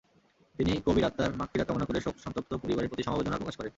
তিনি 0.59 0.71
কবির 0.85 1.05
আত্মার 1.05 1.37
মাগফিরাত 1.37 1.67
কামনা 1.67 1.85
করে 1.85 1.99
শোকসন্তপ্ত 2.01 2.51
পরিবারের 2.53 2.89
প্রতি 2.89 3.03
সমবেদনা 3.03 3.37
প্রকাশ 3.37 3.55
করে। 3.57 3.69